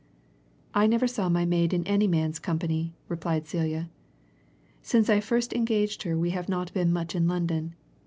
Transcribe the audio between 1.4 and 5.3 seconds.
maid in any man's company," replied Celia. "Since I